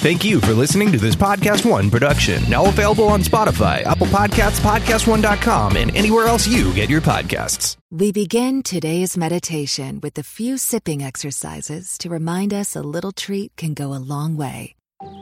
[0.00, 4.58] Thank you for listening to this Podcast One production, now available on Spotify, Apple Podcasts,
[4.60, 7.76] PodcastOne.com, and anywhere else you get your podcasts.
[7.90, 13.54] We begin today's meditation with a few sipping exercises to remind us a little treat
[13.56, 14.74] can go a long way.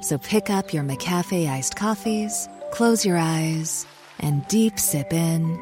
[0.03, 3.85] So pick up your McCafe iced coffees, close your eyes,
[4.21, 5.59] and deep sip in.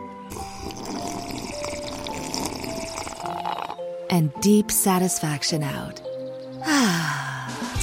[4.10, 6.02] And deep satisfaction out.
[6.68, 7.35] Ah.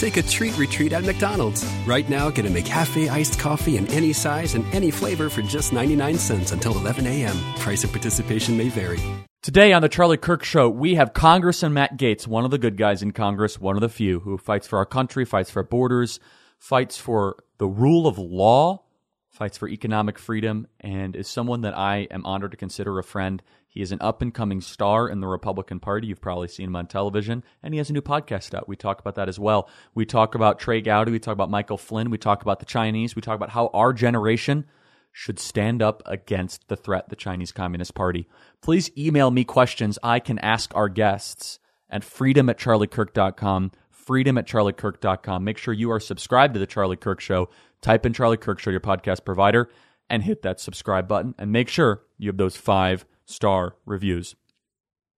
[0.03, 1.63] Take a treat retreat at McDonald's.
[1.87, 5.71] Right now, get a McCafe iced coffee in any size and any flavor for just
[5.71, 7.37] 99 cents until 11 a.m.
[7.59, 8.99] Price of participation may vary.
[9.41, 12.75] Today on the Charlie Kirk Show, we have Congressman Matt Gaetz, one of the good
[12.75, 16.19] guys in Congress, one of the few who fights for our country, fights for borders,
[16.59, 18.83] fights for the rule of law,
[19.29, 23.41] fights for economic freedom, and is someone that I am honored to consider a friend.
[23.73, 26.05] He is an up and coming star in the Republican Party.
[26.07, 28.67] You've probably seen him on television, and he has a new podcast out.
[28.67, 29.67] We talk about that as well.
[29.95, 31.11] We talk about Trey Gowdy.
[31.11, 32.11] We talk about Michael Flynn.
[32.11, 33.15] We talk about the Chinese.
[33.15, 34.65] We talk about how our generation
[35.11, 38.27] should stand up against the threat, the Chinese Communist Party.
[38.61, 41.59] Please email me questions I can ask our guests
[41.89, 43.71] at freedom at charliekirk.com.
[43.89, 45.43] Freedom at charliekirk.com.
[45.43, 47.49] Make sure you are subscribed to the Charlie Kirk Show.
[47.81, 49.69] Type in Charlie Kirk Show, your podcast provider,
[50.09, 51.33] and hit that subscribe button.
[51.39, 54.35] And make sure you have those five star reviews.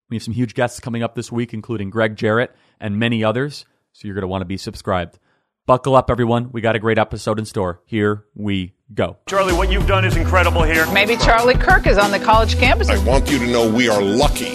[0.09, 3.65] We have some huge guests coming up this week, including Gregg Jarrett and many others,
[3.91, 5.17] so you're going to want to be subscribed.
[5.65, 6.51] Buckle up, everyone.
[6.51, 7.81] We got a great episode in store.
[7.85, 9.17] Here we go.
[9.27, 10.85] Charlie, what you've done is incredible here.
[10.91, 12.87] Maybe Charlie Kirk is on the college campus.
[12.87, 14.51] I want you to know we are lucky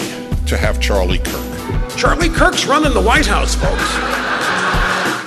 [0.47, 1.97] to have Charlie Kirk.
[1.97, 4.30] Charlie Kirk's running the White House, folks.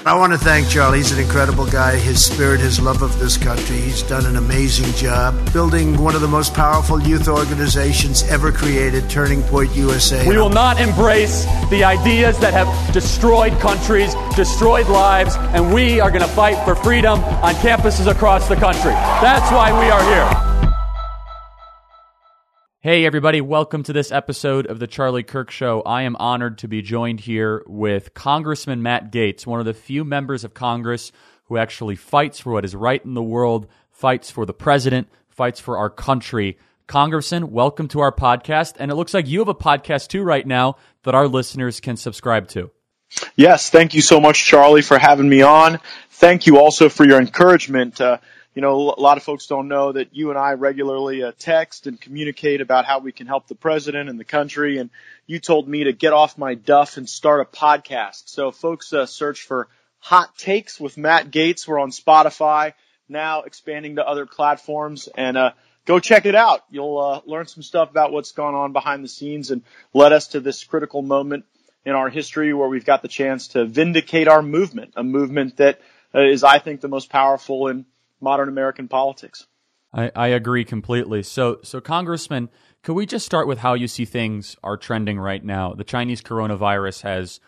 [0.07, 0.99] I want to thank Charlie.
[0.99, 1.97] He's an incredible guy.
[1.97, 3.77] His spirit, his love of this country.
[3.77, 9.09] He's done an amazing job building one of the most powerful youth organizations ever created,
[9.09, 10.29] Turning Point USA.
[10.29, 16.11] We will not embrace the ideas that have destroyed countries, destroyed lives, and we are
[16.11, 18.93] going to fight for freedom on campuses across the country.
[18.93, 20.44] That's why we are here.
[22.85, 25.81] Hey, everybody, welcome to this episode of The Charlie Kirk Show.
[25.87, 30.05] I am honored to be joined here with Congressman Matt Gaetz, one of the few
[30.05, 31.11] members of Congress
[31.45, 35.61] who actually fights for what is right in the world, fights for the president, fights
[35.61, 36.59] for our country.
[36.87, 38.75] Congressman, welcome to our podcast.
[38.79, 41.97] And it looks like you have a podcast too right now that our listeners can
[41.97, 42.71] subscribe to.
[43.35, 45.81] Yes, thank you so much, Charlie, for having me on.
[46.11, 47.99] Thank you also for your encouragement.
[47.99, 48.19] Uh,
[48.55, 51.89] you know, a lot of folks don't know that you and I regularly uh, text
[51.89, 54.79] and communicate about how we can help the president and the country.
[54.79, 54.91] And
[55.27, 58.29] you told me to get off my duff and start a podcast.
[58.29, 61.67] So folks, uh, search for Hot Takes with Matt Gaetz.
[61.67, 62.75] We're on Spotify
[63.09, 65.51] now, expanding to other platforms, and uh,
[65.85, 66.65] go check it out.
[66.71, 69.63] You'll uh, learn some stuff about what's gone on behind the scenes and
[69.93, 71.45] led us to this critical moment
[71.85, 75.81] in our history where we've got the chance to vindicate our movement, a movement that
[76.15, 77.85] uh, I think, the most powerful in
[78.25, 79.47] modern American politics.
[79.93, 81.23] I, I agree completely.
[81.23, 82.49] So, so Congressman,
[82.83, 85.75] could we just start with how you see things are trending right now?
[85.75, 87.39] The Chinese coronavirus has,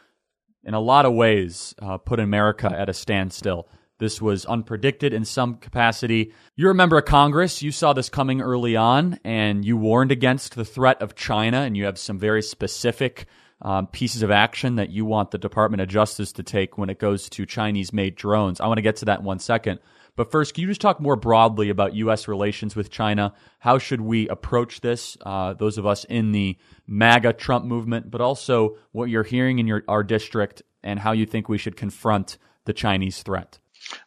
[0.63, 3.69] in a lot of ways, uh, put America at a standstill.
[3.99, 6.33] This was unpredicted in some capacity.
[6.55, 7.63] You're a member of Congress.
[7.63, 11.77] You saw this coming early on, and you warned against the threat of China, and
[11.77, 13.27] you have some very specific
[13.63, 16.99] um, pieces of action that you want the Department of Justice to take when it
[16.99, 18.61] goes to Chinese made drones.
[18.61, 19.81] I want to get to that in one second.
[20.17, 22.27] But first, can you just talk more broadly about U.S.
[22.27, 23.35] relations with China?
[23.59, 26.57] How should we approach this, uh, those of us in the
[26.87, 31.27] MAGA Trump movement, but also what you're hearing in your, our district and how you
[31.27, 33.59] think we should confront the Chinese threat?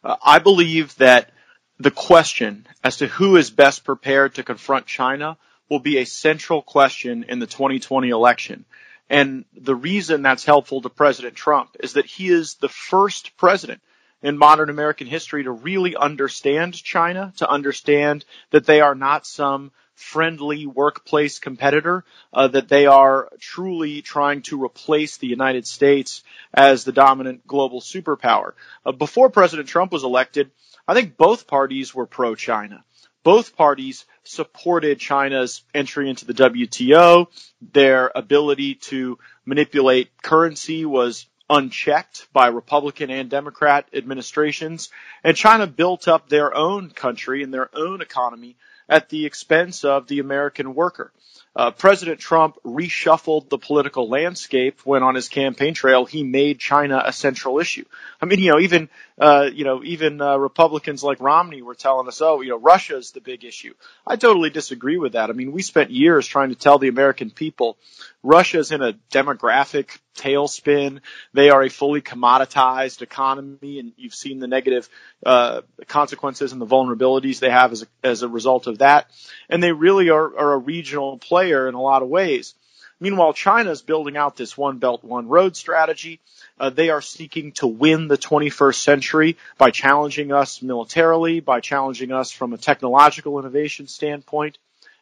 [0.02, 1.30] Uh, I believe that
[1.78, 5.38] the question as to who is best prepared to confront China
[5.68, 8.64] will be a central question in the 2020 election.
[9.08, 13.80] And the reason that's helpful to President Trump is that he is the first president
[14.22, 19.72] in modern American history to really understand China, to understand that they are not some
[19.94, 26.22] friendly workplace competitor, uh, that they are truly trying to replace the United States
[26.54, 28.52] as the dominant global superpower.
[28.84, 30.50] Uh, before President Trump was elected,
[30.88, 32.82] I think both parties were pro-China.
[33.22, 37.26] Both parties supported China's entry into the WTO.
[37.60, 44.88] Their ability to manipulate currency was unchecked by Republican and Democrat administrations.
[45.24, 48.56] And China built up their own country and their own economy
[48.88, 51.12] at the expense of the American worker.
[51.56, 57.02] Uh, President Trump reshuffled the political landscape when on his campaign trail he made China
[57.04, 57.84] a central issue.
[58.20, 58.88] I mean, you know, even
[59.20, 63.10] uh, you know, even uh, Republicans like Romney were telling us, oh, you know, Russia's
[63.10, 63.74] the big issue.
[64.06, 65.28] I totally disagree with that.
[65.28, 67.76] I mean, we spent years trying to tell the American people
[68.22, 71.00] Russia's in a demographic tailspin.
[71.32, 74.88] They are a fully commoditized economy, and you've seen the negative
[75.24, 79.10] uh, consequences and the vulnerabilities they have as a, as a result of that.
[79.48, 82.54] And they really are, are a regional player in a lot of ways.
[83.00, 86.20] Meanwhile, China is building out this one belt, one road strategy.
[86.58, 92.12] Uh, they are seeking to win the 21st century by challenging us militarily, by challenging
[92.12, 94.58] us from a technological innovation standpoint.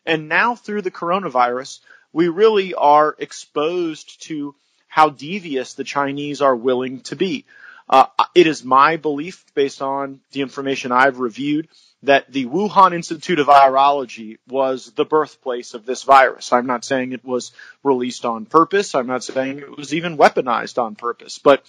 [0.06, 1.81] And now through the coronavirus,
[2.12, 4.55] we really are exposed to
[4.87, 7.44] how devious the Chinese are willing to be.
[7.88, 11.69] Uh, it is my belief, based on the information I've reviewed,
[12.02, 16.52] that the Wuhan Institute of Virology was the birthplace of this virus.
[16.52, 17.52] I'm not saying it was
[17.82, 18.94] released on purpose.
[18.94, 21.64] I'm not saying it was even weaponized on purpose, but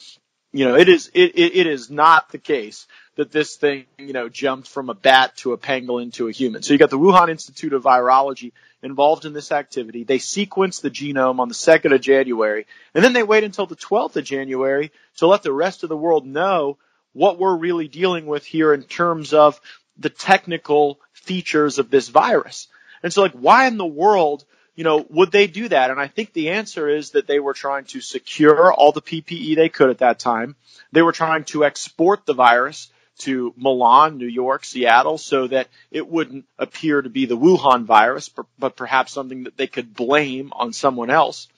[0.51, 4.13] you know, it is, it, it, it is not the case that this thing, you
[4.13, 6.63] know, jumped from a bat to a pangolin to a human.
[6.63, 10.04] So you got the Wuhan Institute of Virology involved in this activity.
[10.04, 13.75] They sequence the genome on the 2nd of January, and then they wait until the
[13.75, 16.78] 12th of January to let the rest of the world know
[17.13, 19.60] what we're really dealing with here in terms of
[19.98, 22.68] the technical features of this virus.
[23.04, 24.46] And so like, why in the world
[24.79, 25.91] you know, would they do that?
[25.91, 29.57] And I think the answer is that they were trying to secure all the PPE
[29.57, 30.55] they could at that time.
[30.93, 32.89] They were trying to export the virus
[33.25, 38.29] to Milan, New York, Seattle, so that it wouldn't appear to be the Wuhan virus,
[38.57, 41.49] but perhaps something that they could blame on someone else.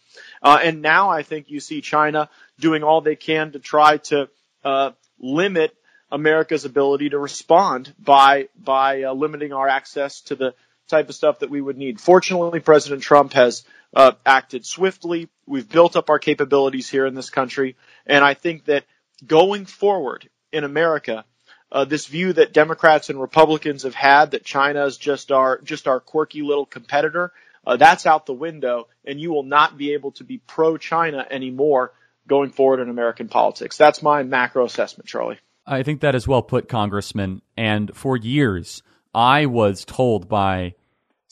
[0.41, 2.27] Uh, and now I think you see China
[2.59, 4.29] doing all they can to try to
[4.63, 5.75] uh, limit
[6.11, 10.55] America's ability to respond by by uh, limiting our access to the
[10.91, 11.99] type of stuff that we would need.
[11.99, 13.63] Fortunately, President Trump has
[13.95, 15.27] uh, acted swiftly.
[15.47, 18.85] We've built up our capabilities here in this country, and I think that
[19.25, 21.25] going forward in America,
[21.71, 25.87] uh, this view that Democrats and Republicans have had that China is just our just
[25.87, 27.33] our quirky little competitor,
[27.65, 31.93] uh, that's out the window, and you will not be able to be pro-China anymore
[32.27, 33.77] going forward in American politics.
[33.77, 35.39] That's my macro assessment, Charlie.
[35.65, 37.41] I think that is well put, Congressman.
[37.55, 38.83] And for years,
[39.13, 40.75] I was told by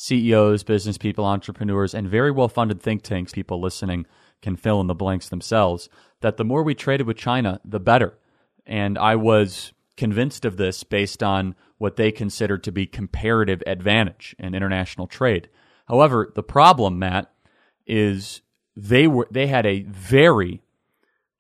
[0.02, 4.06] CEOs, business people, entrepreneurs, and very well funded think tanks, people listening
[4.42, 5.90] can fill in the blanks themselves,
[6.22, 8.18] that the more we traded with China, the better.
[8.66, 14.34] And I was convinced of this based on what they considered to be comparative advantage
[14.40, 15.50] in international trade.
[15.90, 17.30] However, the problem, Matt,
[17.86, 18.42] is
[18.78, 20.62] they were they had a very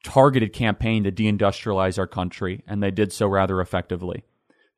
[0.03, 4.25] targeted campaign to deindustrialize our country, and they did so rather effectively.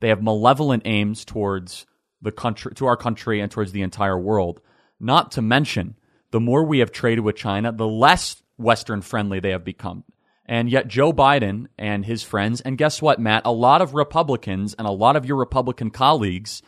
[0.01, 1.87] They have malevolent aims towards
[2.21, 4.61] the country to our country and towards the entire world.
[4.99, 5.95] Not to mention,
[6.31, 10.03] the more we have traded with China, the less Western friendly they have become.
[10.45, 13.43] And yet, Joe Biden and his friends, and guess what, Matt?
[13.45, 16.61] A lot of Republicans and a lot of your Republican colleagues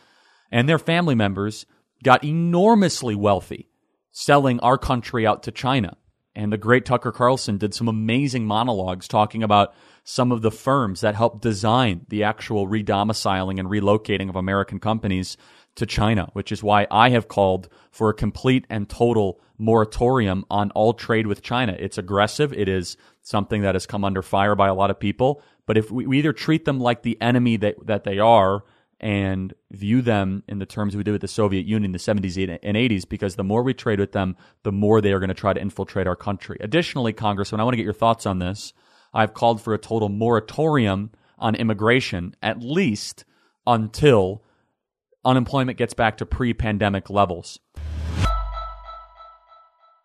[0.50, 1.66] and their family members
[2.02, 3.68] got enormously wealthy
[4.10, 5.96] selling our country out to China.
[6.36, 9.72] And the great Tucker Carlson did some amazing monologues talking about
[10.02, 15.36] some of the firms that helped design the actual redomiciling and relocating of American companies
[15.76, 20.70] to China, which is why I have called for a complete and total moratorium on
[20.72, 21.76] all trade with China.
[21.78, 22.52] It's aggressive.
[22.52, 25.42] It is something that has come under fire by a lot of people.
[25.66, 28.64] But if we, either treat them like the enemy that, that they are
[29.04, 32.58] and view them in the terms we did with the Soviet Union in the 70s
[32.62, 35.34] and 80s, because the more we trade with them, the more they are going to
[35.34, 36.56] try to infiltrate our country.
[36.60, 38.72] Additionally, Congressman, I want to get your thoughts on this.
[39.12, 43.26] I've called for a total moratorium on immigration, at least
[43.66, 44.42] until
[45.22, 47.60] unemployment gets back to pre pandemic levels.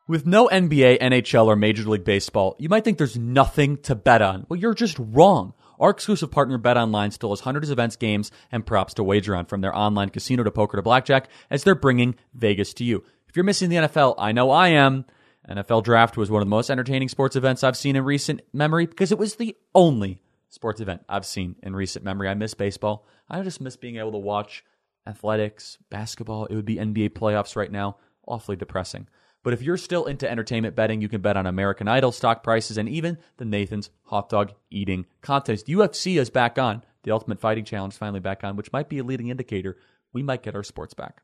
[0.10, 4.22] With no NBA, NHL, or Major League Baseball, you might think there's nothing to bet
[4.22, 4.46] on.
[4.50, 5.54] Well, you're just wrong.
[5.80, 9.46] Our exclusive partner BetOnline still has hundreds of events, games, and props to wager on,
[9.46, 13.04] from their online casino to poker to blackjack, as they're bringing Vegas to you.
[13.28, 15.06] If you're missing the NFL, I know I am.
[15.48, 18.86] NFL Draft was one of the most entertaining sports events I've seen in recent memory
[18.86, 22.28] because it was the only sports event I've seen in recent memory.
[22.28, 23.06] I miss baseball.
[23.30, 24.64] I just miss being able to watch
[25.08, 26.46] athletics, basketball.
[26.46, 27.98] It would be NBA playoffs right now.
[28.28, 29.08] Awfully depressing.
[29.44, 32.78] But if you're still into entertainment betting, you can bet on American Idol, stock prices,
[32.78, 35.68] and even the Nathan's hot dog eating contest.
[35.68, 36.84] UFC is back on.
[37.04, 39.78] The Ultimate Fighting Challenge finally back on, which might be a leading indicator
[40.12, 41.22] we might get our sports back.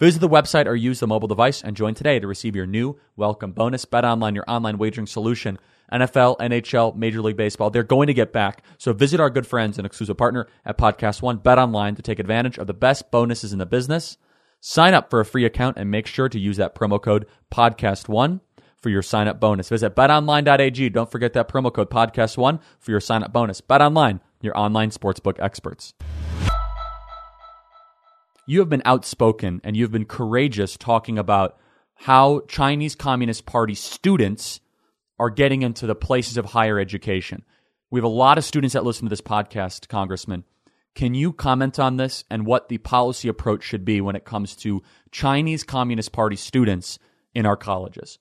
[0.00, 2.98] Visit the website or use the mobile device and join today to receive your new
[3.16, 3.84] welcome bonus.
[3.84, 5.58] Bet online, your online wagering solution.
[5.92, 8.64] NFL, NHL, Major League Baseball, they're going to get back.
[8.78, 12.18] So visit our good friends and exclusive partner at Podcast One, Bet Online, to take
[12.18, 14.16] advantage of the best bonuses in the business.
[14.66, 18.40] Sign up for a free account and make sure to use that promo code podcast1
[18.78, 19.68] for your sign up bonus.
[19.68, 20.88] Visit betonline.ag.
[20.88, 23.60] Don't forget that promo code podcast1 for your sign up bonus.
[23.60, 25.92] BetOnline, your online sportsbook experts.
[28.46, 31.58] You have been outspoken and you've been courageous talking about
[31.96, 34.60] how Chinese Communist Party students
[35.18, 37.44] are getting into the places of higher education.
[37.90, 40.44] We have a lot of students that listen to this podcast, Congressman,
[40.94, 44.54] can you comment on this and what the policy approach should be when it comes
[44.56, 46.98] to Chinese Communist Party students
[47.34, 48.18] in our colleges?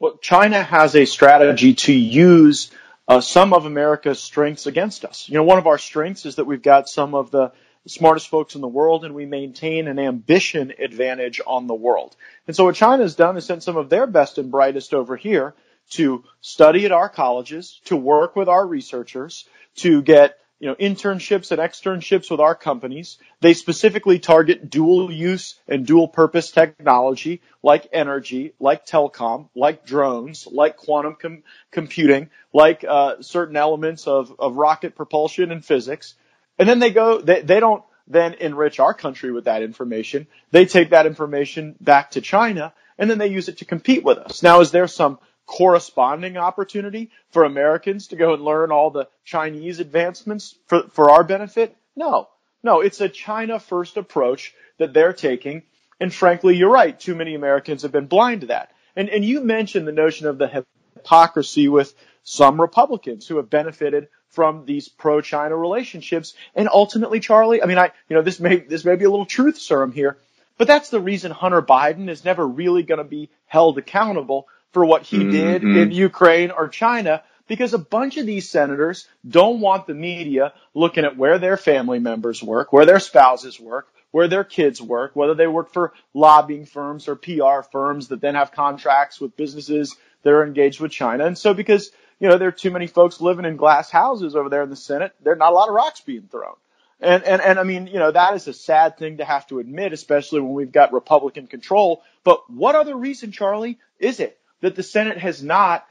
[0.00, 2.70] Well, China has a strategy to use
[3.06, 5.28] uh, some of America's strengths against us.
[5.28, 7.52] You know, one of our strengths is that we've got some of the
[7.86, 12.16] smartest folks in the world and we maintain an ambition advantage on the world.
[12.46, 15.16] And so what China has done is sent some of their best and brightest over
[15.16, 15.54] here
[15.90, 21.50] to study at our colleges, to work with our researchers, to get you know, internships
[21.50, 23.18] and externships with our companies.
[23.42, 30.48] They specifically target dual use and dual purpose technology like energy, like telecom, like drones,
[30.50, 36.14] like quantum com- computing, like uh, certain elements of, of rocket propulsion and physics.
[36.58, 40.26] And then they go, they, they don't then enrich our country with that information.
[40.50, 44.16] They take that information back to China and then they use it to compete with
[44.16, 44.42] us.
[44.42, 49.80] Now, is there some corresponding opportunity for Americans to go and learn all the Chinese
[49.80, 51.76] advancements for, for our benefit?
[51.96, 52.28] No.
[52.62, 55.62] No, it's a China first approach that they're taking.
[56.00, 56.98] And frankly, you're right.
[56.98, 58.72] Too many Americans have been blind to that.
[58.96, 60.64] And, and you mentioned the notion of the
[60.96, 66.34] hypocrisy with some Republicans who have benefited from these pro-China relationships.
[66.54, 69.26] And ultimately, Charlie, I mean, I, you know, this may, this may be a little
[69.26, 70.18] truth serum here,
[70.56, 74.84] but that's the reason Hunter Biden is never really going to be held accountable for
[74.84, 75.30] what he mm-hmm.
[75.30, 80.52] did in Ukraine or China because a bunch of these senators don't want the media
[80.74, 85.14] looking at where their family members work, where their spouses work, where their kids work,
[85.14, 89.96] whether they work for lobbying firms or PR firms that then have contracts with businesses
[90.22, 91.26] that are engaged with China.
[91.26, 94.48] And so because, you know, there are too many folks living in glass houses over
[94.48, 96.54] there in the Senate, there's not a lot of rocks being thrown.
[97.00, 99.58] And, and, and I mean, you know, that is a sad thing to have to
[99.58, 102.02] admit, especially when we've got Republican control.
[102.22, 105.84] But what other reason, Charlie, is it that the Senate has not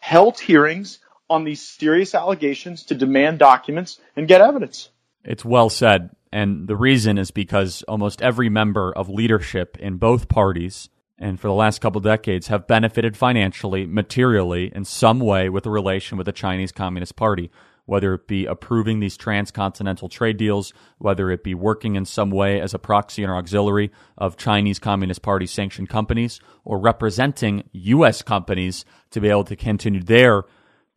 [0.00, 4.90] held hearings on these serious allegations to demand documents and get evidence.
[5.24, 6.10] It's well said.
[6.30, 10.88] And the reason is because almost every member of leadership in both parties
[11.18, 15.70] and for the last couple decades have benefited financially, materially, in some way with a
[15.70, 17.50] relation with the Chinese Communist Party
[17.84, 22.60] whether it be approving these transcontinental trade deals, whether it be working in some way
[22.60, 28.22] as a proxy or auxiliary of Chinese Communist Party sanctioned companies, or representing U.S.
[28.22, 30.44] companies to be able to continue their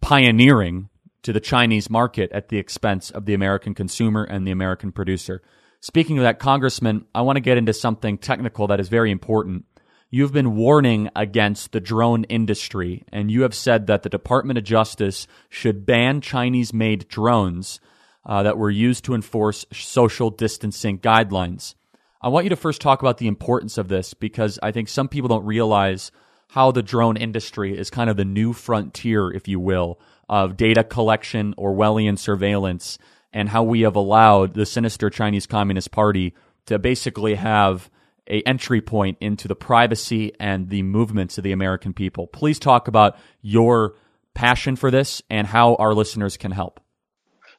[0.02, 0.90] pioneering
[1.24, 5.42] to the Chinese market at the expense of the American consumer and the American producer.
[5.82, 9.66] Speaking of that, Congressman, I want to get into something technical that is very important
[10.10, 14.64] you've been warning against the drone industry, and you have said that the Department of
[14.64, 17.80] Justice should ban Chinese made drones
[18.26, 21.76] uh, that were used to enforce social distancing guidelines.
[22.22, 25.08] I want you to first talk about the importance of this because I think some
[25.08, 26.12] people don't realize
[26.50, 30.84] how the drone industry is kind of the new frontier, if you will, of data
[30.84, 32.98] collection, Orwellian surveillance,
[33.32, 36.34] and how we have allowed the sinister Chinese Communist Party
[36.66, 37.90] to basically have
[38.28, 42.28] a entry point into the privacy and the movements of the American people.
[42.28, 43.96] Please talk about your
[44.34, 46.80] passion for this and how our listeners can help.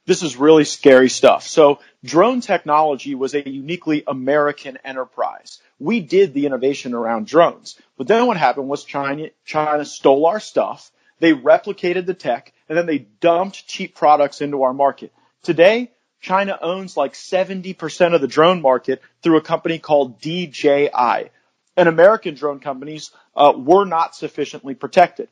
[0.06, 1.46] This is really scary stuff.
[1.48, 5.60] So drone technology was a uniquely American enterprise.
[5.80, 7.76] We did the innovation around drones.
[7.98, 10.92] But then what happened was China, China stole our stuff.
[11.18, 15.12] They replicated the tech and then they dumped cheap products into our market.
[15.42, 21.30] Today, China owns like 70% of the drone market through a company called DJI.
[21.76, 25.28] And American drone companies uh, were not sufficiently protected.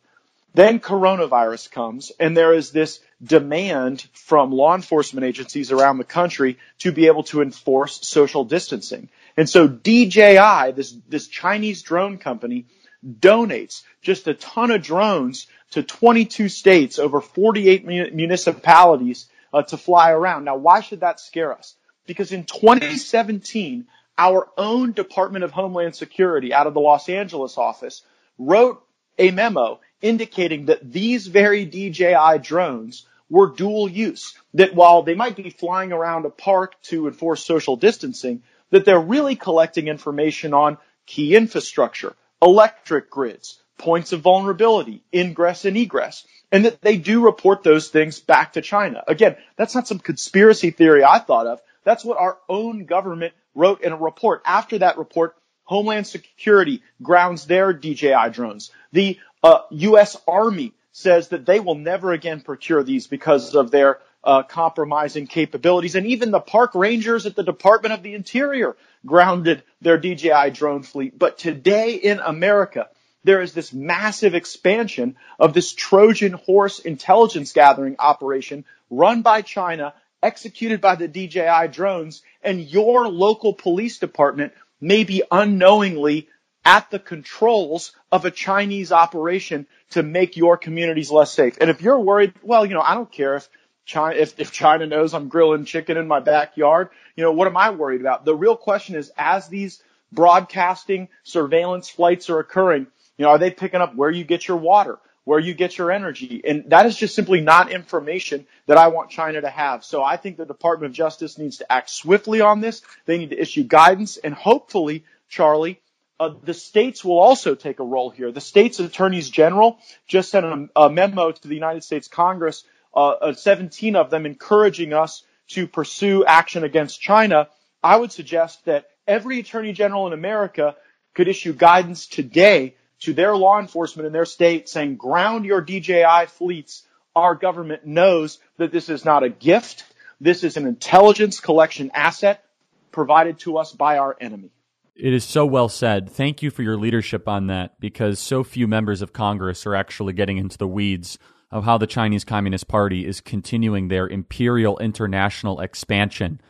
[0.54, 6.58] Then coronavirus comes and there is this demand from law enforcement agencies around the country
[6.78, 9.08] to be able to enforce social distancing.
[9.36, 12.66] And so DJI, this, this Chinese drone company,
[13.04, 20.10] donates just a ton of drones to 22 states, over 48 municipalities uh, to fly
[20.10, 20.44] around.
[20.44, 21.76] Now, why should that scare us?
[22.06, 23.86] Because in 2017,
[24.18, 28.02] our own Department of Homeland Security out of the Los Angeles office
[28.36, 28.84] wrote
[29.16, 34.36] a memo indicating that these very DJI drones were dual use.
[34.54, 39.00] That while they might be flying around a park to enforce social distancing, that they're
[39.00, 46.66] really collecting information on key infrastructure, electric grids, points of vulnerability, ingress and egress and
[46.66, 49.02] that they do report those things back to China.
[49.08, 51.60] Again, that's not some conspiracy theory I thought of.
[51.82, 54.40] That's what our own government wrote in a report.
[54.46, 58.70] After that report, Homeland Security grounds their DJI drones.
[58.92, 60.16] The uh, U.S.
[60.28, 65.96] Army says that they will never again procure these because of their uh, compromising capabilities.
[65.96, 70.84] And even the park rangers at the Department of the Interior grounded their DJI drone
[70.84, 71.18] fleet.
[71.18, 72.88] But today in America,
[73.24, 79.94] there is this massive expansion of this Trojan horse intelligence gathering operation run by China,
[80.22, 86.28] executed by the DJI drones, and your local police department may be unknowingly
[86.64, 91.58] at the controls of a Chinese operation to make your communities less safe.
[91.60, 93.48] And if you're worried, well, you know, I don't care if
[93.84, 97.56] China, if, if China knows I'm grilling chicken in my backyard, you know, what am
[97.56, 98.24] I worried about?
[98.24, 102.86] The real question is as these broadcasting surveillance flights are occurring,
[103.18, 104.98] you know, are they picking up where you get your water?
[105.24, 106.42] where you get your energy.
[106.44, 109.84] And that is just simply not information that I want China to have.
[109.84, 112.82] So I think the Department of Justice needs to act swiftly on this.
[113.06, 115.80] They need to issue guidance and hopefully, Charlie,
[116.20, 118.30] uh, the states will also take a role here.
[118.30, 123.08] The states attorneys general just sent a, a memo to the United States Congress, uh,
[123.08, 127.48] uh, 17 of them encouraging us to pursue action against China.
[127.82, 130.76] I would suggest that every attorney general in America
[131.14, 136.26] could issue guidance today to their law enforcement in their state saying ground your DJI
[136.28, 136.86] fleets.
[137.14, 139.84] Our government knows that this is not a gift.
[140.20, 142.44] This is an intelligence collection asset
[142.92, 144.50] provided to us by our enemy.
[144.96, 146.08] It is so well said.
[146.08, 150.12] Thank you for your leadership on that because so few members of Congress are actually
[150.12, 151.18] getting into the weeds
[151.50, 156.40] of how the Chinese Communist Party is continuing their imperial international expansion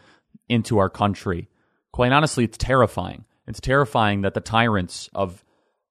[0.48, 1.48] into our country.
[1.92, 3.24] Quite honestly, it's terrifying.
[3.46, 5.43] It's terrifying that the tyrants of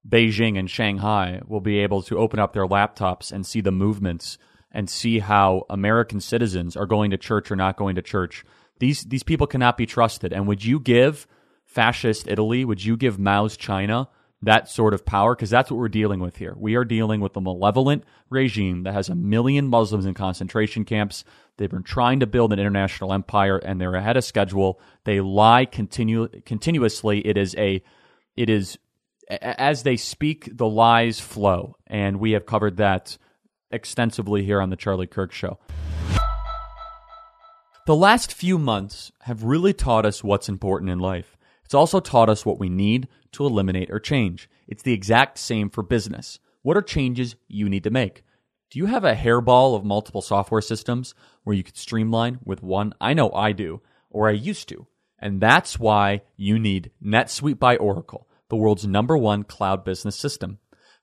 [0.07, 4.37] Beijing and Shanghai will be able to open up their laptops and see the movements
[4.71, 8.43] and see how American citizens are going to church or not going to church.
[8.79, 10.33] These these people cannot be trusted.
[10.33, 11.27] And would you give
[11.65, 14.09] fascist Italy, would you give Mao's China
[14.41, 15.35] that sort of power?
[15.35, 16.53] Because that's what we're dealing with here.
[16.57, 21.23] We are dealing with a malevolent regime that has a million Muslims in concentration camps.
[21.57, 24.81] They've been trying to build an international empire and they're ahead of schedule.
[25.05, 27.25] They lie continu- continuously.
[27.25, 27.81] It is a
[28.35, 28.77] it is
[29.29, 31.77] as they speak, the lies flow.
[31.87, 33.17] And we have covered that
[33.71, 35.59] extensively here on the Charlie Kirk Show.
[37.85, 41.35] The last few months have really taught us what's important in life.
[41.65, 44.49] It's also taught us what we need to eliminate or change.
[44.67, 46.39] It's the exact same for business.
[46.61, 48.23] What are changes you need to make?
[48.69, 52.93] Do you have a hairball of multiple software systems where you could streamline with one?
[53.01, 54.87] I know I do, or I used to.
[55.19, 60.59] And that's why you need NetSuite by Oracle, the world's number one cloud business system.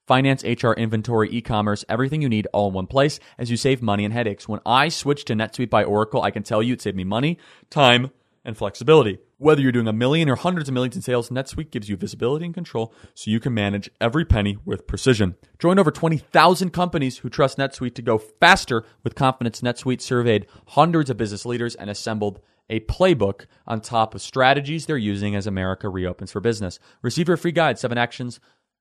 [0.07, 4.05] Finance, HR, inventory, e-commerce, everything you need all in one place as you save money
[4.05, 4.47] and headaches.
[4.47, 7.39] When I switched to NetSuite by Oracle, I can tell you it saved me money,
[7.69, 8.13] time,
[8.45, 9.19] and flexibility.
[9.39, 12.45] Whether you're doing a million or hundreds of millions in sales, NetSuite gives you visibility
[12.45, 15.35] and control so you can manage every penny with precision.
[15.59, 19.61] Join over 20,000 companies who trust NetSuite to go faster with confidence.
[19.61, 22.39] NetSuite surveyed hundreds of business leaders and assembled
[22.71, 26.79] a playbook on top of strategies they're using as America reopens for business.
[27.03, 28.41] Receive your free guide, seven actions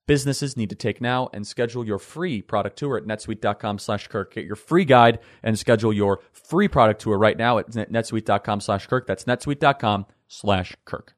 [0.10, 4.34] businesses need to take now and schedule your free product tour at netsuite.com slash kirk.
[4.34, 8.88] Get your free guide and schedule your free product tour right now at netsuite.com slash
[8.88, 9.06] kirk.
[9.06, 11.13] That's netsuite.com slash kirk.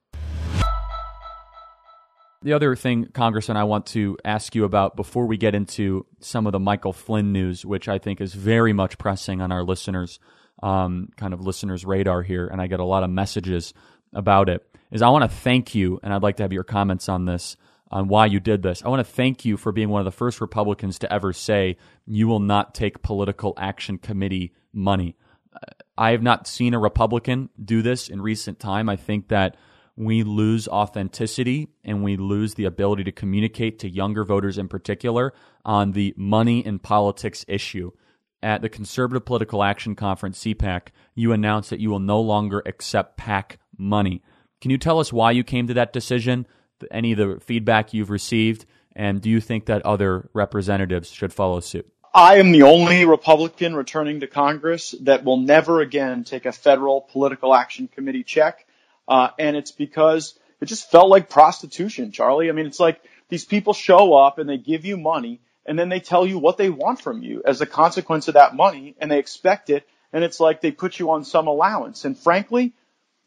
[2.44, 6.48] The other thing congressman i want to ask you about before we get into some
[6.48, 10.20] of the michael flynn news which i think is very much pressing on our listeners
[10.62, 13.74] um, kind of listeners radar here and i get a lot of messages
[14.14, 17.10] about it is i want to thank you and i'd like to have your comments
[17.10, 17.58] on this
[17.92, 18.82] on why you did this.
[18.84, 21.78] I want to thank you for being one of the first Republicans to ever say
[22.06, 25.18] you will not take political action committee money.
[25.98, 28.88] I have not seen a Republican do this in recent time.
[28.88, 29.58] I think that
[29.98, 35.34] we lose authenticity and we lose the ability to communicate to younger voters in particular
[35.66, 37.92] on the money and politics issue.
[38.44, 43.18] At the Conservative Political Action Conference, CPAC, you announced that you will no longer accept
[43.18, 44.24] PAC money.
[44.62, 46.48] Can you tell us why you came to that decision?
[46.90, 48.66] any of the feedback you've received?
[48.96, 51.88] And do you think that other representatives should follow suit?
[52.14, 57.02] I am the only Republican returning to Congress that will never again take a federal
[57.02, 58.66] political action committee check.
[59.08, 62.50] Uh, and it's because it just felt like prostitution, Charlie.
[62.50, 65.90] I mean, it's like these people show up and they give you money and then
[65.90, 69.12] they tell you what they want from you as a consequence of that money and
[69.12, 69.88] they expect it.
[70.14, 72.04] And it's like they put you on some allowance.
[72.04, 72.74] And frankly,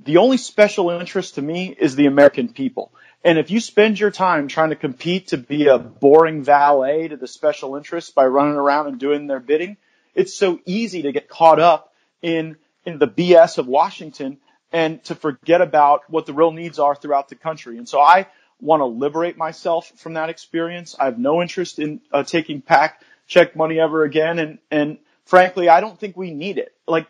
[0.01, 2.92] the only special interest to me is the American people.
[3.23, 7.16] And if you spend your time trying to compete to be a boring valet to
[7.16, 9.79] the special interests by running around and doing their bidding,
[10.14, 14.38] it's so easy to get caught up in, in the BS of Washington
[14.73, 17.79] and to forget about what the real needs are throughout the country.
[17.79, 18.27] And so I
[18.64, 20.96] want to liberate myself from that experience.
[20.98, 24.38] I have no interest in uh, taking PAC check money ever again.
[24.38, 26.74] And, and frankly, I don't think we need it.
[26.88, 27.07] Like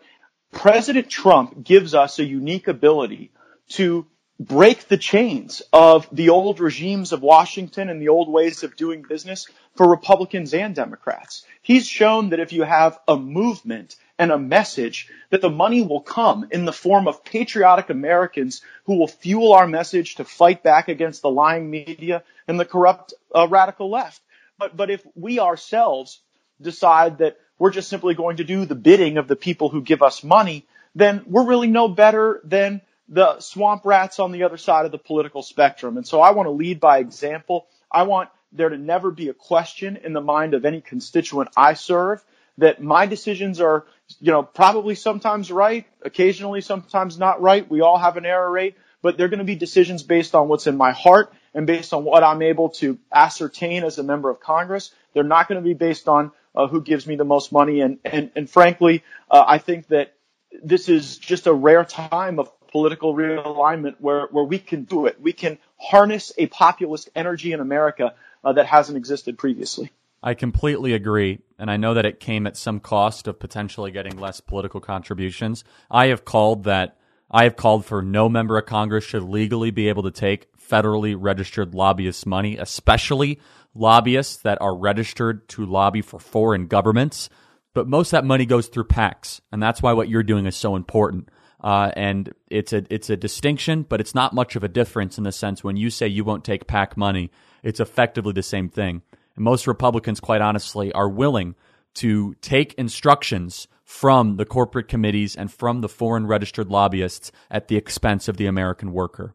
[0.53, 3.31] President Trump gives us a unique ability
[3.71, 4.07] to
[4.41, 9.03] break the chains of the old regimes of Washington and the old ways of doing
[9.03, 11.47] business for Republicans and Democrats.
[11.63, 16.01] He's shown that if you have a movement and a message that the money will
[16.01, 20.89] come in the form of patriotic Americans who will fuel our message to fight back
[20.89, 24.21] against the lying media and the corrupt uh, radical left.
[24.59, 26.21] But, but if we ourselves
[26.61, 30.03] decide that we're just simply going to do the bidding of the people who give
[30.03, 34.87] us money, then we're really no better than the swamp rats on the other side
[34.87, 35.97] of the political spectrum.
[35.97, 37.67] And so I want to lead by example.
[37.91, 41.75] I want there to never be a question in the mind of any constituent I
[41.75, 42.25] serve
[42.59, 43.85] that my decisions are,
[44.21, 47.69] you know, probably sometimes right, occasionally sometimes not right.
[47.69, 50.67] We all have an error rate, but they're going to be decisions based on what's
[50.67, 54.41] in my heart and based on what I'm able to ascertain as a member of
[54.41, 54.93] Congress.
[55.13, 57.81] They're not going to be based on uh, who gives me the most money.
[57.81, 60.15] And, and, and frankly, uh, I think that
[60.63, 65.21] this is just a rare time of political realignment where, where we can do it.
[65.21, 69.93] We can harness a populist energy in America uh, that hasn't existed previously.
[70.21, 71.39] I completely agree.
[71.57, 75.63] And I know that it came at some cost of potentially getting less political contributions.
[75.89, 76.97] I have called that,
[77.31, 81.15] I have called for no member of Congress should legally be able to take federally
[81.17, 83.39] registered lobbyists' money, especially
[83.73, 87.31] lobbyists that are registered to lobby for foreign governments.
[87.73, 89.41] But most of that money goes through PACs.
[89.53, 91.29] And that's why what you're doing is so important.
[91.65, 95.25] Uh, and it's a it's a distinction, but it's not much of a difference in
[95.25, 97.31] the sense when you say you won't take PAC money,
[97.63, 99.01] it's effectively the same thing.
[99.35, 101.55] And most Republicans, quite honestly, are willing
[101.95, 107.77] to take instructions from the corporate committees and from the foreign registered lobbyists at the
[107.77, 109.33] expense of the American worker.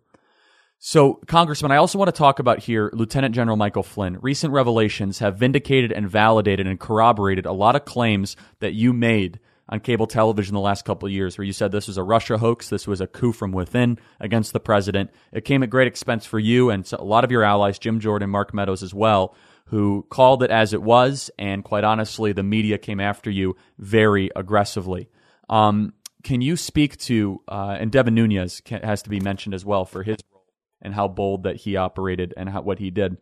[0.77, 4.19] So, Congressman, I also want to talk about here Lieutenant General Michael Flynn.
[4.21, 9.39] Recent revelations have vindicated and validated and corroborated a lot of claims that you made
[9.69, 12.37] on cable television the last couple of years, where you said this was a Russia
[12.37, 15.11] hoax, this was a coup from within against the president.
[15.31, 18.29] It came at great expense for you and a lot of your allies, Jim Jordan,
[18.29, 22.77] Mark Meadows as well, who called it as it was, and quite honestly, the media
[22.77, 25.07] came after you very aggressively.
[25.47, 29.85] Um, can you speak to, uh, and Devin Nunes has to be mentioned as well
[29.85, 30.39] for his role
[30.81, 33.17] and how bold that he operated and how, what he did.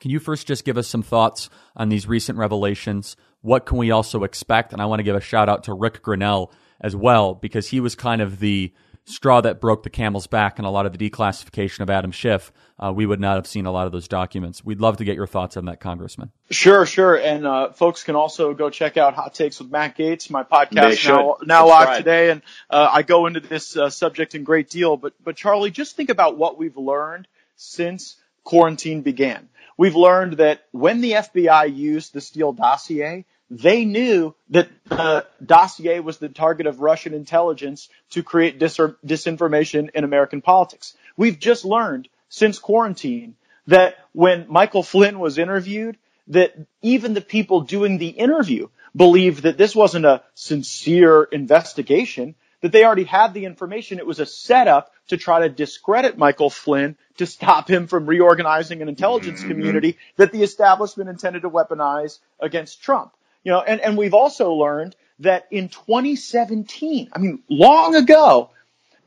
[0.00, 3.16] Can you first just give us some thoughts on these recent revelations?
[3.42, 4.72] What can we also expect?
[4.72, 6.50] And I want to give a shout out to Ric Grenell
[6.80, 8.72] as well, because he was kind of the
[9.04, 12.52] straw that broke the camel's back in a lot of the declassification of Adam Schiff,
[12.78, 14.64] uh, we would not have seen a lot of those documents.
[14.64, 16.30] We'd love to get your thoughts on that, Congressman.
[16.50, 17.16] Sure, sure.
[17.16, 21.06] And uh, folks can also go check out Hot Takes with Matt Gaetz, my podcast
[21.08, 22.30] now, now live today.
[22.30, 24.96] And uh, I go into this uh, subject in great deal.
[24.96, 27.26] But, but Charlie, just think about what we've learned
[27.56, 29.48] since quarantine began.
[29.80, 36.00] We've learned that when the FBI used the Steele dossier, they knew that the dossier
[36.00, 40.94] was the target of Russian intelligence to create dis- disinformation in American politics.
[41.16, 43.36] We've just learned since quarantine
[43.68, 45.96] that when Michael Flynn was interviewed,
[46.28, 52.72] that even the people doing the interview believed that this wasn't a sincere investigation, that
[52.72, 53.98] they already had the information.
[53.98, 58.82] It was a setup to try to discredit Michael Flynn to stop him from reorganizing
[58.82, 59.50] an intelligence mm-hmm.
[59.50, 63.12] community that the establishment intended to weaponize against Trump.
[63.44, 68.50] You know, and, and we've also learned that in 2017, I mean, long ago,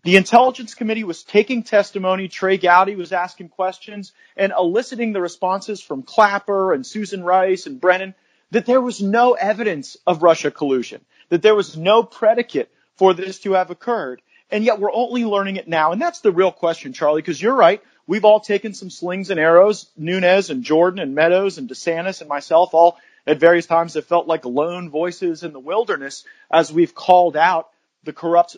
[0.04, 2.28] the Intelligence Committee was taking testimony.
[2.28, 7.80] Trey Gowdy was asking questions and eliciting the responses from Clapper and Susan Rice and
[7.80, 8.14] Brennan
[8.52, 13.40] that there was no evidence of Russia collusion, that there was no predicate for this
[13.40, 14.22] to have occurred.
[14.52, 15.92] And yet we're only learning it now.
[15.92, 17.82] And that's the real question, Charlie, because you're right.
[18.06, 19.90] We've all taken some slings and arrows.
[19.98, 24.28] Nunes and Jordan and Meadows and DeSantis and myself all at various times have felt
[24.28, 27.70] like lone voices in the wilderness as we've called out
[28.04, 28.58] the corrupt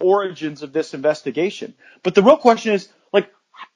[0.00, 1.74] origins of this investigation.
[2.02, 3.30] But the real question is, like,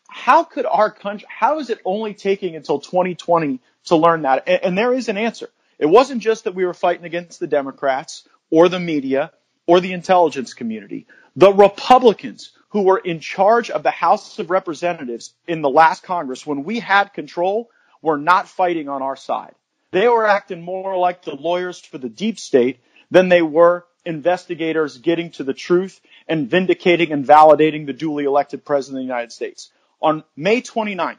[0.09, 4.44] how could our country, how is it only taking until 2020 to learn that?
[4.46, 5.51] And, and there is an answer.
[5.79, 9.33] It wasn't just that we were fighting against the Democrats or the media
[9.66, 11.07] or the intelligence community.
[11.37, 16.47] The Republicans who were in charge of the House of Representatives in the last Congress
[16.47, 17.71] when we had control
[18.03, 19.55] were not fighting on our side.
[19.90, 24.99] They were acting more like the lawyers for the deep state than they were investigators
[24.99, 29.33] getting to the truth and vindicating and validating the duly elected president of the United
[29.33, 29.71] States.
[30.01, 31.19] On May 29th,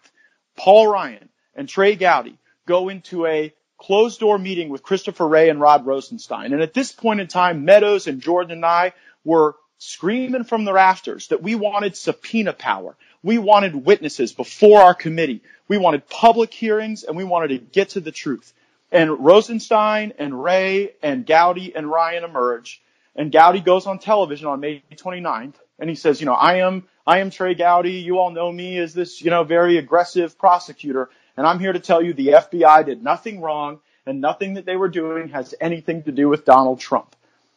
[0.55, 5.59] Paul Ryan and Trey Gowdy go into a closed door meeting with Christopher Wray and
[5.59, 6.53] Rod Rosenstein.
[6.53, 8.93] And at this point in time, Meadows and Jordan and I
[9.23, 12.95] were screaming from the rafters that we wanted subpoena power.
[13.23, 15.41] We wanted witnesses before our committee.
[15.67, 18.53] We wanted public hearings and we wanted to get to the truth.
[18.91, 22.79] And Rosenstein and Wray and Gowdy and Ryan emerge.
[23.15, 26.87] And Gowdy goes on television on May 29th and he says, you know, I am,
[27.07, 27.93] I am Trey Gowdy.
[27.93, 31.09] You all know me as this, you know, very aggressive prosecutor.
[31.35, 34.75] And I'm here to tell you the FBI did nothing wrong and nothing that they
[34.75, 37.15] were doing has anything to do with Donald Trump.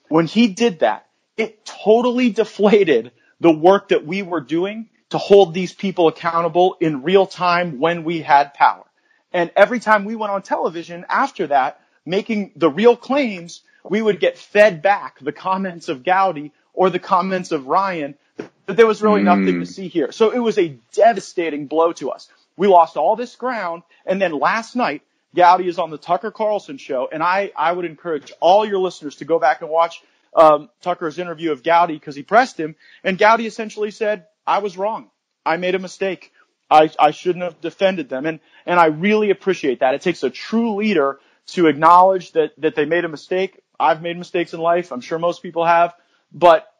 [0.08, 1.03] When he did that,
[1.36, 7.02] it totally deflated the work that we were doing to hold these people accountable in
[7.02, 8.84] real time when we had power.
[9.32, 14.20] And every time we went on television after that, making the real claims, we would
[14.20, 18.14] get fed back the comments of Gowdy or the comments of Ryan
[18.66, 19.24] that there was really mm.
[19.24, 20.12] nothing to see here.
[20.12, 22.28] So it was a devastating blow to us.
[22.56, 23.82] We lost all this ground.
[24.06, 25.02] And then last night,
[25.34, 27.08] Gowdy is on the Tucker Carlson show.
[27.10, 30.02] And I, I would encourage all your listeners to go back and watch
[30.34, 32.76] um, Tucker's interview of Gowdy because he pressed him.
[33.02, 35.10] And Gowdy essentially said, I was wrong.
[35.46, 36.32] I made a mistake.
[36.70, 38.26] I, I shouldn't have defended them.
[38.26, 39.94] And, and I really appreciate that.
[39.94, 43.60] It takes a true leader to acknowledge that, that they made a mistake.
[43.78, 44.92] I've made mistakes in life.
[44.92, 45.94] I'm sure most people have,
[46.32, 46.70] but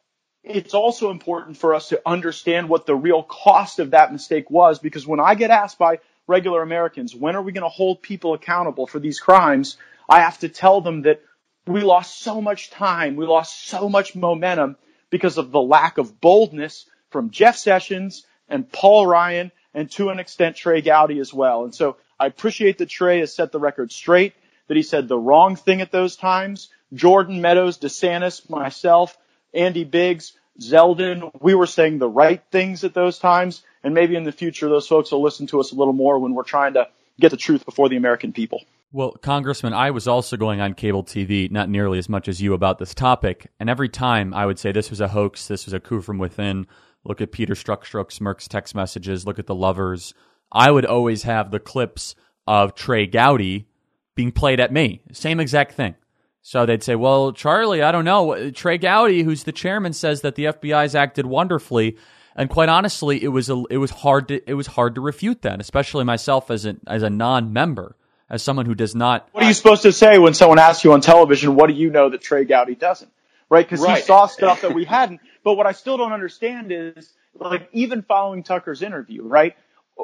[0.43, 4.79] it's also important for us to understand what the real cost of that mistake was
[4.79, 8.33] because when I get asked by regular Americans, when are we going to hold people
[8.33, 9.77] accountable for these crimes?
[10.09, 11.21] I have to tell them that
[11.67, 13.15] we lost so much time.
[13.15, 14.77] We lost so much momentum
[15.09, 20.19] because of the lack of boldness from Jeff Sessions and Paul Ryan and to an
[20.19, 21.63] extent Trey Gowdy as well.
[21.63, 24.33] And so I appreciate that Trey has set the record straight,
[24.67, 26.69] that he said the wrong thing at those times.
[26.93, 29.17] Jordan Meadows, DeSantis, myself,
[29.53, 33.63] Andy Biggs, Zeldin, we were saying the right things at those times.
[33.83, 36.33] And maybe in the future, those folks will listen to us a little more when
[36.33, 36.87] we're trying to
[37.19, 38.63] get the truth before the American people.
[38.91, 42.53] Well, Congressman, I was also going on cable TV, not nearly as much as you
[42.53, 43.51] about this topic.
[43.59, 46.17] And every time I would say this was a hoax, this was a coup from
[46.17, 46.65] within.
[47.03, 50.13] Look at Peter Strzok Smirk's text messages, look at the lovers.
[50.51, 52.15] I would always have the clips
[52.47, 53.67] of Trey Gowdy
[54.15, 55.01] being played at me.
[55.11, 55.95] Same exact thing.
[56.41, 58.51] So they'd say, well, Charlie, I don't know.
[58.51, 61.97] Trey Gowdy, who's the chairman, says that the FBI's acted wonderfully.
[62.35, 65.41] And quite honestly, it was a, it was hard to it was hard to refute
[65.41, 67.95] that, especially myself as a as a non-member,
[68.29, 69.27] as someone who does not.
[69.31, 71.89] What are you supposed to say when someone asks you on television, "What do you
[71.89, 73.11] know that Trey Gowdy doesn't?"
[73.49, 73.65] Right?
[73.65, 73.97] Because right.
[73.97, 75.21] he saw stuff that we hadn't.
[75.43, 79.55] But what I still don't understand is, like, even following Tucker's interview, right?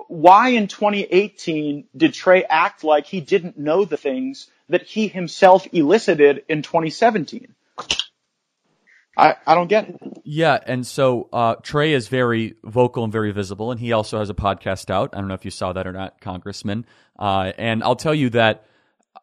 [0.07, 5.67] Why in 2018 did Trey act like he didn't know the things that he himself
[5.73, 7.55] elicited in 2017?
[9.17, 10.10] I, I don't get it.
[10.23, 14.29] Yeah, and so uh, Trey is very vocal and very visible, and he also has
[14.29, 15.11] a podcast out.
[15.13, 16.85] I don't know if you saw that or not, Congressman.
[17.17, 18.65] Uh, and I'll tell you that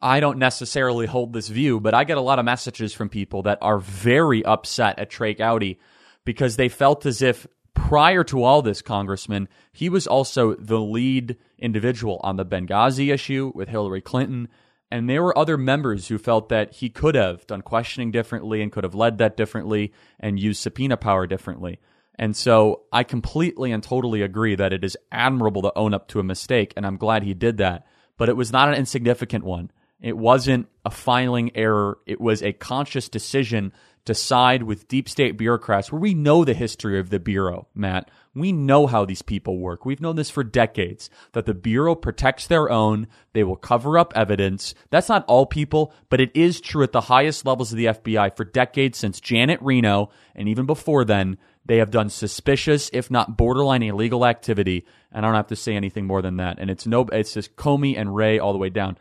[0.00, 3.42] I don't necessarily hold this view, but I get a lot of messages from people
[3.42, 5.78] that are very upset at Trey Gowdy
[6.24, 11.36] because they felt as if prior to all this, Congressman, he was also the lead
[11.58, 14.48] individual on the Benghazi issue with Hillary Clinton.
[14.90, 18.72] And there were other members who felt that he could have done questioning differently and
[18.72, 21.78] could have led that differently and used subpoena power differently.
[22.18, 26.20] And so I completely and totally agree that it is admirable to own up to
[26.20, 27.86] a mistake, and I'm glad he did that.
[28.16, 29.70] But it was not an insignificant one.
[30.00, 31.98] It wasn't a filing error.
[32.06, 33.72] It was a conscious decision
[34.08, 38.10] to side with deep state bureaucrats where we know the history of the Bureau, Matt.
[38.34, 39.84] We know how these people work.
[39.84, 43.06] We've known this for decades that the Bureau protects their own.
[43.34, 44.74] They will cover up evidence.
[44.88, 48.34] That's not all people, but it is true at the highest levels of the FBI
[48.34, 51.36] for decades since Janet Reno and even before then.
[51.66, 54.86] They have done suspicious, if not borderline illegal activity.
[55.12, 56.58] And I don't have to say anything more than that.
[56.58, 58.96] And it's no, it's just Comey and Wray all the way down.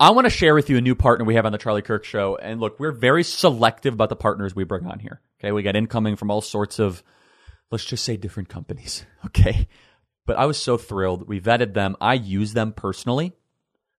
[0.00, 2.04] I want to share with you a new partner we have on the Charlie Kirk
[2.04, 2.34] show.
[2.34, 5.20] And look, we're very selective about the partners we bring on here.
[5.38, 5.52] Okay.
[5.52, 7.02] We get incoming from all sorts of,
[7.70, 9.04] let's just say different companies.
[9.26, 9.68] Okay.
[10.26, 11.28] But I was so thrilled.
[11.28, 11.96] We vetted them.
[12.00, 13.32] I use them personally.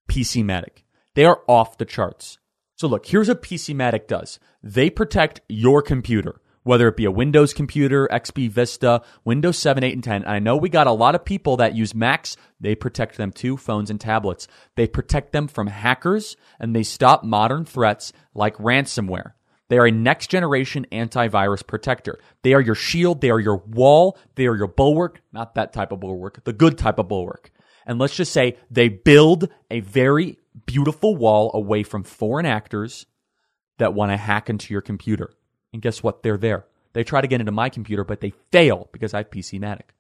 [0.10, 0.84] PCmatic.
[1.14, 2.38] They are off the charts.
[2.76, 4.40] So look, here's what PCmatic does.
[4.64, 9.94] They protect your computer whether it be a Windows computer, XP Vista, Windows 7, 8,
[9.94, 10.24] and 10.
[10.24, 12.38] And I know we got a lot of people that use Macs.
[12.60, 14.48] They protect them too, phones and tablets.
[14.76, 19.34] They protect them from hackers and they stop modern threats like ransomware.
[19.70, 22.20] They are a next generation antivirus protector.
[22.44, 23.22] They are your shield.
[23.22, 24.18] They are your wall.
[24.36, 27.52] They are your bulwark, not that type of bulwark, the good type of bulwark.
[27.86, 33.06] And let's just say they build a very beautiful wall away from foreign actors
[33.78, 35.32] that want to hack into your computer.
[35.74, 36.24] And guess what?
[36.24, 36.66] They're there.
[36.94, 39.92] They try to get into my computer, but they fail because I have PCmatic.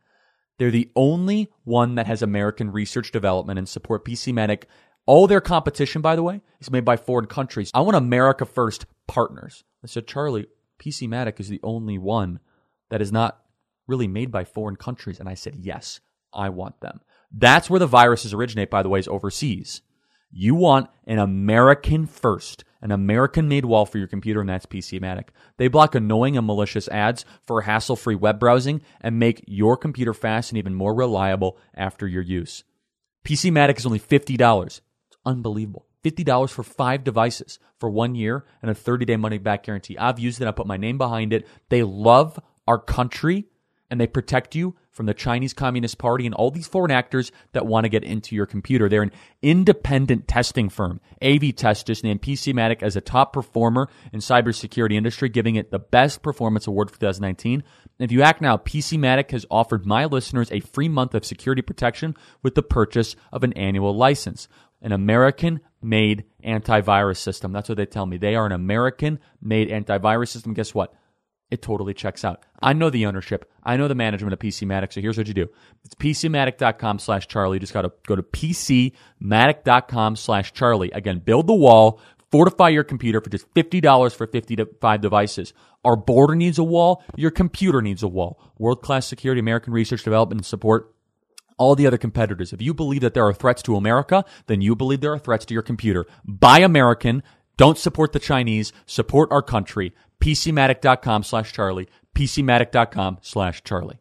[0.58, 4.64] They're the only one that has American research development and support PCmatic.
[5.06, 7.72] All their competition, by the way, is made by foreign countries.
[7.74, 9.64] I want America first partners.
[9.84, 10.48] I said, Charlie,
[10.80, 12.40] PCmatic is the only one
[12.90, 13.42] that is not
[13.88, 15.20] really made by foreign countries?
[15.20, 16.00] And I said, yes,
[16.34, 17.02] I want them.
[17.32, 19.82] That's where the viruses originate, by the way, is overseas.
[20.32, 25.30] You want an American first, an American made wall for your computer, and that's PCmatic.
[25.58, 30.13] They block annoying and malicious ads for hassle free web browsing and make your computer
[30.13, 32.63] fast and even more reliable after your use.
[33.24, 34.65] PCmatic is only $50.
[34.67, 34.82] It's
[35.26, 35.86] unbelievable.
[36.04, 39.98] $50 for five devices for one year and a 30 day money back guarantee.
[39.98, 40.48] I've used it.
[40.48, 41.48] I put my name behind it.
[41.70, 43.46] They love our country
[43.92, 47.66] and they protect you from the Chinese Communist Party and all these foreign actors that
[47.66, 48.88] want to get into your computer.
[48.88, 51.02] They're an independent testing firm.
[51.22, 56.24] AV-Test just named PCmatic as a top performer in cybersecurity industry, giving it the best
[56.24, 57.54] performance award for 2019.
[57.54, 57.64] And
[58.00, 62.16] if you act now, PCmatic has offered my listeners a free month of security protection
[62.42, 64.48] with the purchase of an annual license.
[64.82, 67.52] An American made antivirus system.
[67.52, 68.18] That's what they tell me.
[68.18, 70.54] They are an American made antivirus system.
[70.54, 70.94] Guess what?
[71.52, 72.44] It totally checks out.
[72.62, 73.52] I know the ownership.
[73.62, 74.94] I know the management of PCmatic.
[74.94, 75.50] So here's what you do.
[75.84, 77.58] It's PCmatic.com slash Charlie.
[77.58, 80.92] You just got to go to PCmatic.com slash Charlie.
[80.92, 82.00] Again, build the wall,
[82.32, 85.54] fortify your computer for just $50 for 55 devices.
[85.84, 87.04] Our border needs a wall.
[87.18, 88.40] Your computer needs a wall.
[88.58, 90.96] World class security, American research, development, and support
[91.58, 92.54] all the other competitors.
[92.54, 95.46] If you believe that there are threats to America, then you believe there are threats
[95.46, 96.06] to your computer.
[96.26, 97.24] Buy American.
[97.58, 98.72] Don't support the Chinese.
[98.86, 104.00] Support our country pcmatic.com slash Charlie, pcmatic.com slash Charlie.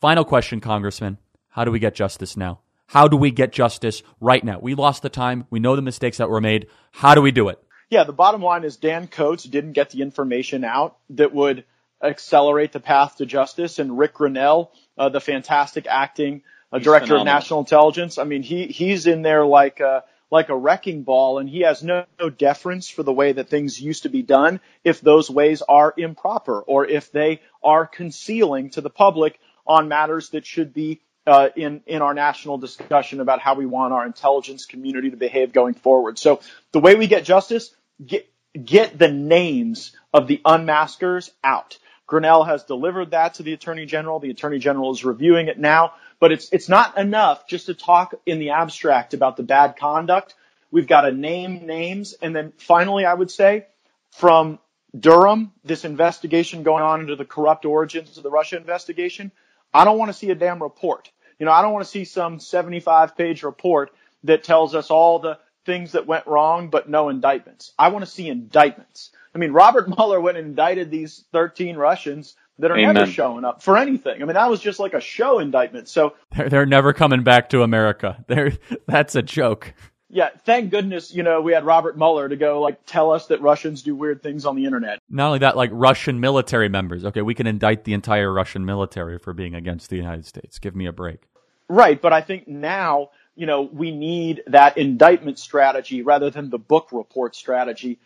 [0.00, 1.18] Final question, Congressman.
[1.48, 2.60] How do we get justice now?
[2.86, 4.58] How do we get justice right now?
[4.60, 5.46] We lost the time.
[5.48, 6.66] We know the mistakes that were made.
[6.92, 7.58] How do we do it?
[7.88, 11.64] Yeah, the bottom line is Dan Coats didn't get the information out that would
[12.02, 13.78] accelerate the path to justice.
[13.78, 17.22] And Ric Grenell, uh, the fantastic acting uh, director phenomenal.
[17.22, 19.80] of national intelligence, I mean, he he's in there like.
[19.80, 23.48] Uh, like a wrecking ball and he has no, no, deference for the way that
[23.48, 28.70] things used to be done if those ways are improper or if they are concealing
[28.70, 33.40] to the public on matters that should be uh, in in our national discussion about
[33.40, 36.18] how we want our intelligence community to behave going forward.
[36.18, 36.40] So
[36.72, 38.28] the way we get justice, get
[38.62, 41.78] get the names of the unmaskers out.
[42.06, 44.20] Grenell has delivered that to the Attorney General.
[44.20, 45.94] The Attorney General is reviewing it now.
[46.20, 50.34] But it's, it's not enough just to talk in the abstract about the bad conduct.
[50.70, 52.14] We've got to name names.
[52.20, 53.66] And then finally, I would say
[54.10, 54.58] from
[54.98, 59.32] Durham, this investigation going on into the corrupt origins of the Russia investigation,
[59.72, 61.10] I don't want to see a damn report.
[61.38, 63.92] You know, I don't want to see some 75 page report
[64.24, 67.72] that tells us all the things that went wrong, but no indictments.
[67.78, 69.10] I want to see indictments.
[69.34, 72.94] I mean, Robert Mueller went and indicted these 13 Russians that are Amen.
[72.94, 74.22] never showing up for anything.
[74.22, 75.88] I mean, that was just like a show indictment.
[75.88, 78.24] So they're, they're never coming back to America.
[78.28, 78.52] They're,
[78.86, 79.74] that's a joke.
[80.08, 83.40] Yeah, thank goodness, you know, we had Robert Mueller to go like tell us that
[83.40, 85.00] Russians do weird things on the internet.
[85.10, 87.04] Not only that, like Russian military members.
[87.04, 90.60] Okay, we can indict the entire Russian military for being against the United States.
[90.60, 91.26] Give me a break.
[91.68, 96.58] Right, but I think now, you know, we need that indictment strategy rather than the
[96.58, 97.98] book report strategy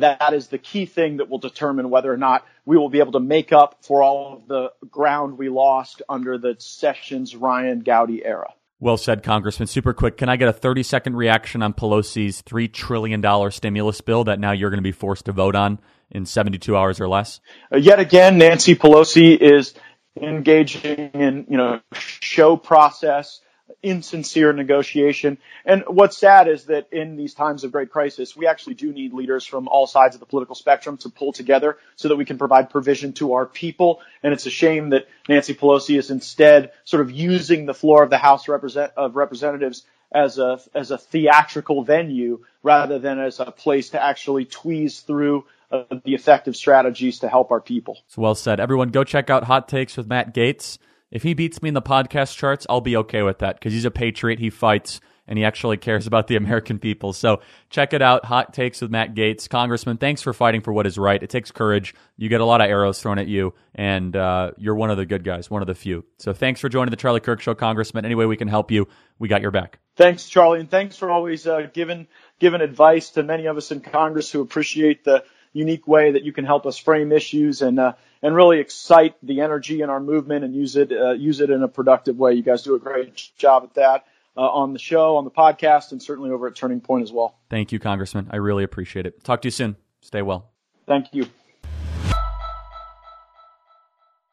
[0.00, 3.12] that is the key thing that will determine whether or not we will be able
[3.12, 8.24] to make up for all of the ground we lost under the Sessions Ryan Gowdy
[8.24, 8.52] era.
[8.80, 9.68] Well said, Congressman.
[9.68, 10.16] Super quick.
[10.16, 14.52] Can I get a 30 second reaction on Pelosi's $3 trillion stimulus bill that now
[14.52, 15.78] you're going to be forced to vote on
[16.10, 17.40] in 72 hours or less?
[17.72, 19.74] Uh, yet again, Nancy Pelosi is
[20.20, 23.40] engaging in, you know, show process
[23.82, 25.38] insincere negotiation.
[25.64, 29.12] And what's sad is that in these times of great crisis, we actually do need
[29.12, 32.38] leaders from all sides of the political spectrum to pull together so that we can
[32.38, 34.00] provide provision to our people.
[34.22, 38.10] And it's a shame that Nancy Pelosi is instead sort of using the floor of
[38.10, 43.90] the House of Representatives as a, as a theatrical venue rather than as a place
[43.90, 47.98] to actually tweeze through uh, the effective strategies to help our people.
[48.06, 48.60] It's well said.
[48.60, 50.78] Everyone go check out Hot Takes with Matt Gaetz.
[51.14, 53.84] If he beats me in the podcast charts, I'll be okay with that because he's
[53.84, 54.40] a patriot.
[54.40, 57.12] He fights and he actually cares about the American people.
[57.12, 58.24] So check it out.
[58.24, 59.48] Hot takes with Matt Gaetz.
[59.48, 61.22] Congressman, thanks for fighting for what is right.
[61.22, 61.94] It takes courage.
[62.16, 65.06] You get a lot of arrows thrown at you, and uh, you're one of the
[65.06, 66.04] good guys, one of the few.
[66.18, 68.04] So thanks for joining the Charlie Kirk Show, Congressman.
[68.04, 68.88] Any way we can help you,
[69.20, 69.78] we got your back.
[69.96, 72.08] Thanks, Charlie, and thanks for always uh, giving
[72.40, 75.24] giving advice to many of us in Congress who appreciate the
[75.54, 79.40] unique way that you can help us frame issues and uh, and really excite the
[79.40, 82.34] energy in our movement and use it uh, use it in a productive way.
[82.34, 84.04] You guys do a great job at that
[84.36, 87.38] uh, on the show, on the podcast, and certainly over at Turning Point as well.
[87.48, 88.28] Thank you, Congressman.
[88.30, 89.24] I really appreciate it.
[89.24, 89.76] Talk to you soon.
[90.02, 90.50] Stay well.
[90.86, 91.26] Thank you.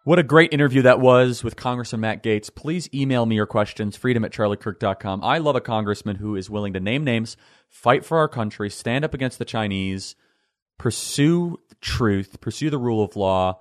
[0.04, 2.54] What a great interview that was with Congressman Matt Gaetz.
[2.54, 5.24] Please email me your questions, freedom at charliekirk.com.
[5.24, 7.38] I love a congressman who is willing to name names,
[7.70, 10.16] fight for our country, stand up against the Chinese,
[10.82, 13.60] pursue truth, pursue the rule of law,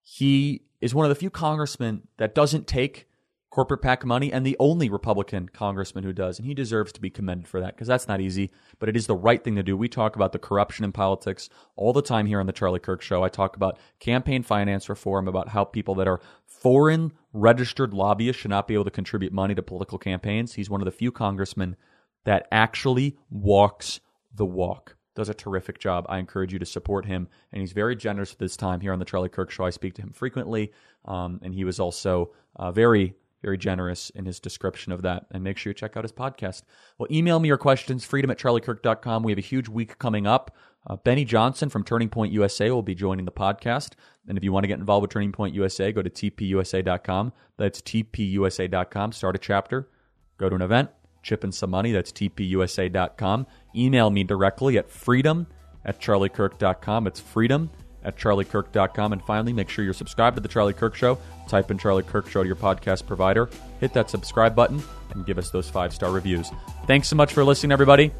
[0.00, 3.08] He is one of the few congressmen that doesn't take
[3.50, 6.38] corporate PAC money and the only Republican congressman who does.
[6.38, 9.06] And he deserves to be commended for that because that's not easy, but it is
[9.06, 9.76] the right thing to do.
[9.76, 13.02] We talk about the corruption in politics all the time here on the Charlie Kirk
[13.02, 13.22] Show.
[13.22, 18.50] I talk about campaign finance reform, about how people that are foreign registered lobbyists should
[18.50, 20.54] not be able to contribute money to political campaigns.
[20.54, 21.76] He's one of the few congressmen
[22.24, 24.00] that actually walks
[24.34, 24.96] the walk.
[25.16, 26.06] Does a terrific job.
[26.08, 29.00] I encourage you to support him, and he's very generous with his time here on
[29.00, 29.64] the Charlie Kirk Show.
[29.64, 30.72] I speak to him frequently,
[31.06, 35.26] um, and he was also uh, very very generous in his description of that.
[35.30, 36.62] And make sure you check out his podcast.
[36.98, 39.22] Well, email me your questions, freedom at charliekirk.com.
[39.22, 40.56] We have a huge week coming up.
[40.88, 43.92] Uh, Benny Johnson from Turning Point USA will be joining the podcast.
[44.28, 47.32] And if you want to get involved with Turning Point USA, go to tpusa.com.
[47.56, 49.12] That's tpusa.com.
[49.12, 49.90] Start a chapter,
[50.38, 50.90] go to an event,
[51.26, 51.92] chip in some money.
[51.92, 53.46] That's tpusa.com.
[53.74, 55.46] Email me directly at freedom
[55.84, 57.06] at charliekirk.com.
[57.06, 57.70] It's freedom
[58.04, 59.12] at charliekirk.com.
[59.12, 61.18] And finally, make sure you're subscribed to The Charlie Kirk Show.
[61.48, 63.50] Type in Charlie Kirk Show to your podcast provider.
[63.80, 66.50] Hit that subscribe button and give us those five star reviews.
[66.86, 68.12] Thanks so much for listening, everybody.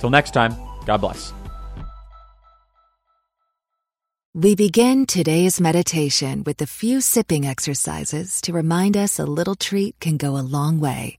[0.00, 1.32] Till next time, God bless.
[4.34, 9.98] We begin today's meditation with a few sipping exercises to remind us a little treat
[9.98, 11.18] can go a long way.